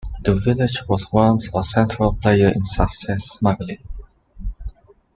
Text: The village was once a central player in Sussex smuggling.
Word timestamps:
The 0.23 0.33
village 0.33 0.79
was 0.87 1.11
once 1.11 1.51
a 1.53 1.61
central 1.61 2.13
player 2.15 2.47
in 2.49 2.65
Sussex 2.65 3.23
smuggling. 3.25 3.83